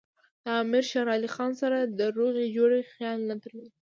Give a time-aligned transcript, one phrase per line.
[0.43, 3.69] د امیر شېر علي خان سره د روغې جوړې خیال نه درلود.